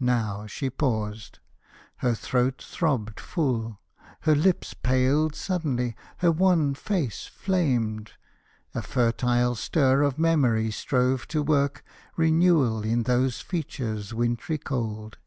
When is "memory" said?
10.18-10.72